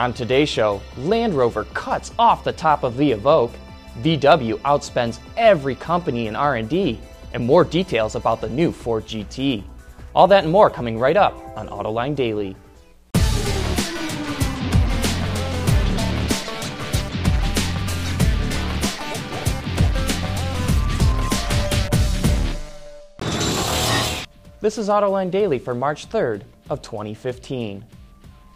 [0.00, 3.52] On today's show, Land Rover cuts off the top of the Evoque,
[4.00, 6.98] VW outspends every company in R&D,
[7.34, 9.62] and more details about the new Ford GT.
[10.14, 12.56] All that and more coming right up on Autoline Daily.
[24.62, 27.84] This is Autoline Daily for March 3rd of 2015.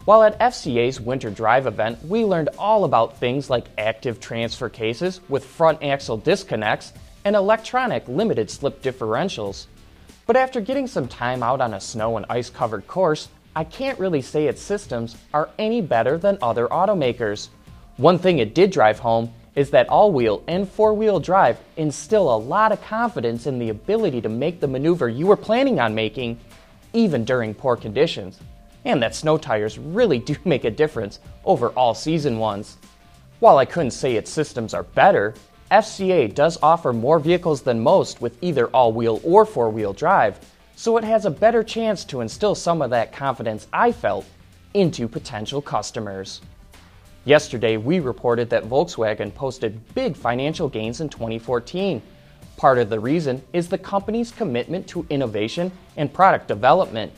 [0.05, 5.19] While at FCA's Winter Drive event, we learned all about things like active transfer cases
[5.29, 6.93] with front axle disconnects
[7.23, 9.65] and electronic limited slip differentials.
[10.27, 13.97] But after getting some time out on a snow and ice covered course, I can't
[13.97, 17.47] really say its systems are any better than other automakers.
[17.97, 22.31] One thing it did drive home is that all wheel and four wheel drive instill
[22.31, 25.95] a lot of confidence in the ability to make the maneuver you were planning on
[25.95, 26.39] making,
[26.93, 28.39] even during poor conditions,
[28.85, 32.77] and that snow tires really do make a difference over all season ones.
[33.39, 35.33] While I couldn't say its systems are better,
[35.71, 40.39] FCA does offer more vehicles than most with either all wheel or four wheel drive,
[40.75, 44.25] so it has a better chance to instill some of that confidence I felt
[44.73, 46.41] into potential customers.
[47.23, 52.01] Yesterday, we reported that Volkswagen posted big financial gains in 2014.
[52.57, 57.11] Part of the reason is the company's commitment to innovation and product development.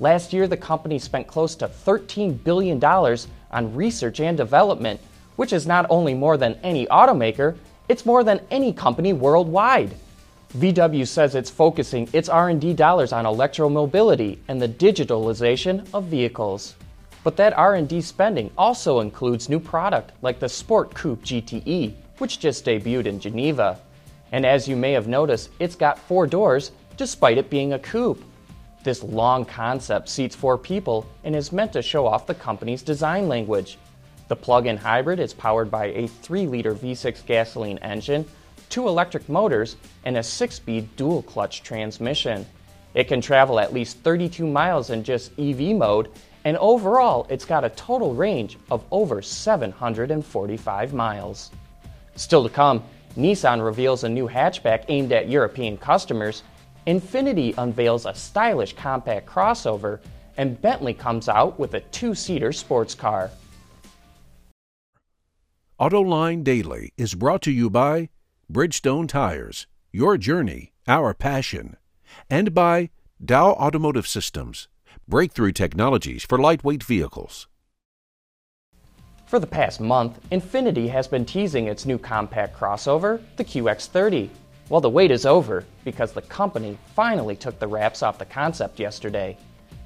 [0.00, 5.00] Last year, the company spent close to $13 billion on research and development,
[5.36, 7.56] which is not only more than any automaker,
[7.88, 9.94] it's more than any company worldwide.
[10.56, 16.74] VW says it's focusing its R&D dollars on electromobility and the digitalization of vehicles.
[17.22, 22.64] But that R&D spending also includes new product like the Sport Coupe GTE, which just
[22.64, 23.80] debuted in Geneva.
[24.32, 28.22] And as you may have noticed, it's got four doors despite it being a coupe.
[28.84, 33.26] This long concept seats four people and is meant to show off the company's design
[33.26, 33.78] language.
[34.28, 38.24] The plug-in hybrid is powered by a 3-liter V6 gasoline engine,
[38.68, 42.46] two electric motors, and a 6-speed dual-clutch transmission.
[42.94, 46.10] It can travel at least 32 miles in just EV mode
[46.44, 51.50] and overall, it's got a total range of over 745 miles.
[52.16, 52.84] Still to come,
[53.16, 56.42] Nissan reveals a new hatchback aimed at European customers,
[56.86, 60.00] Infiniti unveils a stylish compact crossover,
[60.36, 63.30] and Bentley comes out with a two seater sports car.
[65.80, 68.08] AutoLine Daily is brought to you by
[68.52, 71.76] Bridgestone Tires, your journey, our passion,
[72.28, 72.90] and by
[73.24, 74.68] Dow Automotive Systems
[75.06, 77.46] breakthrough technologies for lightweight vehicles.
[79.26, 84.28] For the past month, Infiniti has been teasing its new compact crossover, the QX30.
[84.70, 88.80] Well, the wait is over because the company finally took the wraps off the concept
[88.80, 89.36] yesterday.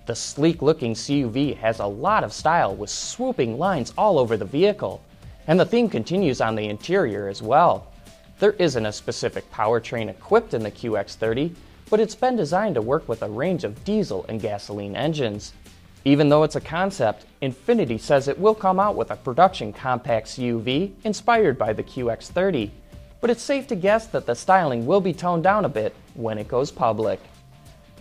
[0.07, 4.45] The sleek looking CUV has a lot of style with swooping lines all over the
[4.45, 5.03] vehicle,
[5.49, 7.89] and the theme continues on the interior as well.
[8.39, 11.55] There isn't a specific powertrain equipped in the QX30,
[11.91, 15.55] but it's been designed to work with a range of diesel and gasoline engines.
[16.05, 20.29] Even though it's a concept, Infiniti says it will come out with a production compact
[20.29, 22.71] CUV inspired by the QX30,
[23.21, 26.39] but it's safe to guess that the styling will be toned down a bit when
[26.39, 27.21] it goes public.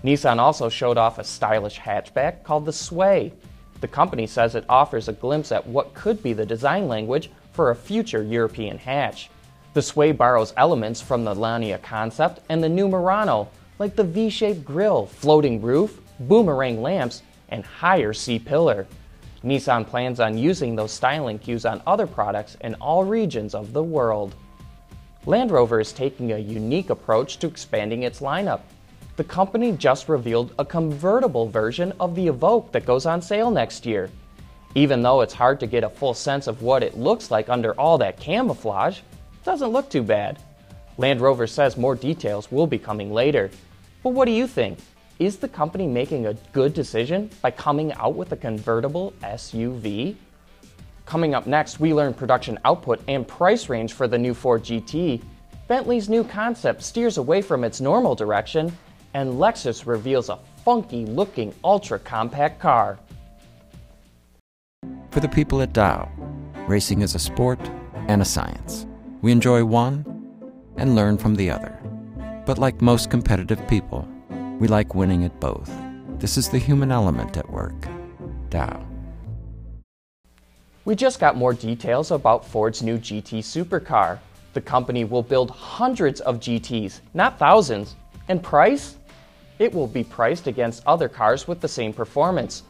[0.03, 3.33] Nissan also showed off a stylish hatchback called the Sway.
[3.81, 7.71] The company says it offers a glimpse at what could be the design language for
[7.71, 9.29] a future European hatch.
[9.73, 14.29] The Sway borrows elements from the Lannia concept and the new Murano, like the V
[14.29, 18.87] shaped grille, floating roof, boomerang lamps, and higher C pillar.
[19.43, 23.83] Nissan plans on using those styling cues on other products in all regions of the
[23.83, 24.35] world.
[25.27, 28.61] Land Rover is taking a unique approach to expanding its lineup.
[29.17, 33.85] The company just revealed a convertible version of the Evoque that goes on sale next
[33.85, 34.09] year.
[34.73, 37.73] Even though it's hard to get a full sense of what it looks like under
[37.73, 40.39] all that camouflage, it doesn't look too bad.
[40.97, 43.51] Land Rover says more details will be coming later.
[44.03, 44.79] But what do you think?
[45.19, 50.15] Is the company making a good decision by coming out with a convertible SUV?
[51.07, 55.23] Coming up next, we learn production output and price range for the new Ford GT.
[55.69, 58.75] Bentley's new concept steers away from its normal direction,
[59.13, 62.99] and Lexus reveals a funky looking ultra compact car.
[65.11, 66.11] For the people at Dow,
[66.67, 67.59] racing is a sport
[68.09, 68.85] and a science.
[69.21, 70.05] We enjoy one
[70.75, 71.79] and learn from the other.
[72.45, 74.05] But like most competitive people,
[74.59, 75.71] we like winning at both.
[76.19, 77.87] This is the human element at work.
[78.49, 78.86] Dow.
[80.87, 84.19] We just got more details about Ford's new GT supercar.
[84.53, 87.97] The company will build hundreds of GTs, not thousands.
[88.29, 88.95] And price?
[89.59, 92.63] It will be priced against other cars with the same performance.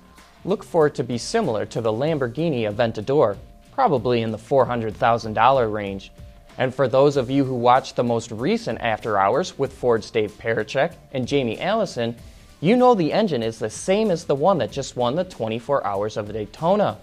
[0.46, 3.38] look for it to be similar to the Lamborghini Aventador,
[3.72, 6.12] probably in the $400,000 range.
[6.58, 10.31] And for those of you who watched the most recent After Hours with Ford's Dave
[10.40, 12.16] Pericak and Jamie Allison,
[12.62, 15.86] you know the engine is the same as the one that just won the 24
[15.86, 16.98] Hours of Daytona.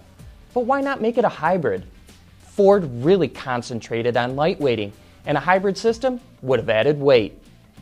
[0.55, 1.83] But why not make it a hybrid?
[2.39, 4.93] Ford really concentrated on lightweighting,
[5.25, 7.37] and a hybrid system would have added weight.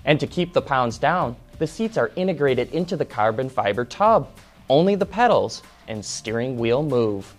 [0.05, 4.27] And to keep the pounds down, the seats are integrated into the carbon fiber tub.
[4.71, 7.31] Only the pedals and steering wheel move.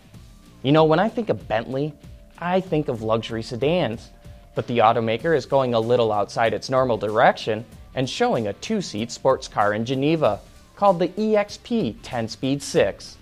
[0.63, 1.93] You know, when I think of Bentley,
[2.39, 4.11] I think of luxury sedans.
[4.55, 7.65] But the automaker is going a little outside its normal direction
[7.97, 10.39] and showing a two seat sports car in Geneva
[10.77, 13.17] called the EXP 10 Speed 6.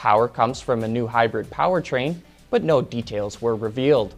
[0.00, 4.14] Power comes from a new hybrid powertrain, but no details were revealed.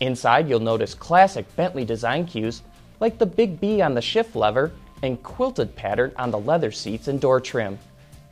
[0.00, 2.60] Inside, you'll notice classic Bentley design cues
[3.00, 7.08] like the big B on the shift lever and quilted pattern on the leather seats
[7.08, 7.78] and door trim.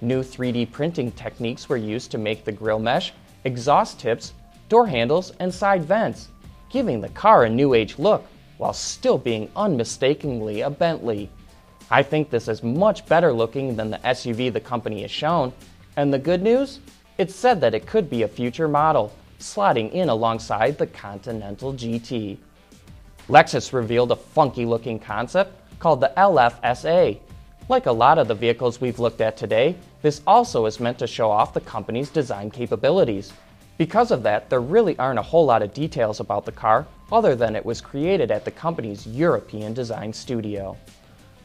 [0.03, 3.15] New 3D printing techniques were used to make the grille mesh,
[3.45, 4.35] exhaust tips,
[4.69, 6.29] door handles, and side vents
[6.69, 8.27] giving the car a new age look
[8.59, 11.31] while still being unmistakably a Bentley.
[11.91, 15.55] I think this is much better looking than the SUV the company has shown,
[16.01, 16.81] and the good news?
[17.19, 22.39] It's said that it could be a future model, slotting in alongside the Continental GT.
[23.29, 27.19] Lexus revealed a funky looking concept called the LFSA.
[27.69, 31.07] Like a lot of the vehicles we've looked at today, this also is meant to
[31.07, 33.35] show off the company's design capabilities.
[33.77, 37.37] Because of that, there really aren't a whole lot of details about the car other
[37.37, 40.79] than it was created at the company's European design studio.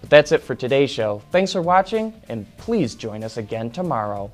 [0.10, 1.22] That's it for today's show.
[1.32, 4.32] Thanks for watching, and please join us again tomorrow.